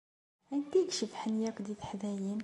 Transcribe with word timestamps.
Anta 0.53 0.77
i 0.79 0.83
icebḥen 0.89 1.39
akk 1.49 1.57
deg 1.65 1.77
teḥdayin? 1.79 2.39